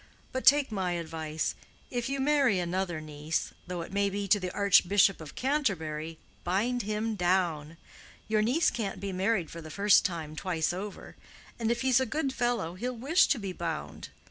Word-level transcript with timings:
But 0.31 0.47
take 0.47 0.71
my 0.71 0.93
advice. 0.93 1.53
If 1.91 2.09
you 2.09 2.19
marry 2.19 2.57
another 2.57 2.99
niece, 2.99 3.53
though 3.67 3.81
it 3.83 3.93
may 3.93 4.09
be 4.09 4.27
to 4.29 4.39
the 4.39 4.49
Archbishop 4.51 5.21
of 5.21 5.35
Canterbury, 5.35 6.17
bind 6.43 6.81
him 6.81 7.13
down. 7.13 7.77
Your 8.27 8.41
niece 8.41 8.71
can't 8.71 8.99
be 8.99 9.13
married 9.13 9.51
for 9.51 9.61
the 9.61 9.69
first 9.69 10.03
time 10.03 10.35
twice 10.35 10.73
over. 10.73 11.17
And 11.59 11.69
if 11.69 11.81
he's 11.81 11.99
a 11.99 12.07
good 12.07 12.33
fellow, 12.33 12.73
he'll 12.73 12.97
wish 12.97 13.27
to 13.27 13.37
be 13.37 13.53
bound. 13.53 14.09